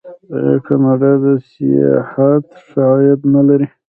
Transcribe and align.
آیا 0.35 0.55
کاناډا 0.65 1.11
د 1.23 1.25
سیاحت 1.49 2.45
ښه 2.65 2.81
عاید 2.91 3.21
نلري؟ 3.33 3.67